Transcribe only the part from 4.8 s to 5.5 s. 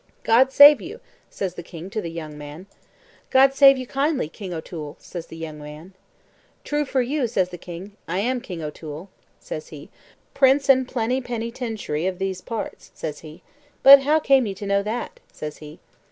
says the